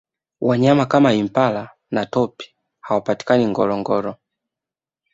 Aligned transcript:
wanyama 0.41 0.85
kama 0.85 1.13
impala 1.13 1.69
na 1.91 2.05
topi 2.05 2.45
hawapatikani 2.79 3.47
ngorongoro 3.47 4.15